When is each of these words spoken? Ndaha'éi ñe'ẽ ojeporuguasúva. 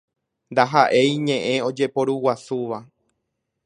Ndaha'éi 0.51 1.11
ñe'ẽ 1.25 1.57
ojeporuguasúva. 1.67 2.77